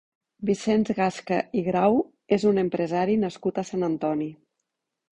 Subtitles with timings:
[0.49, 1.99] Vicenç Gasca i Grau
[2.39, 4.35] és un empresari nascut a Sant Antoni.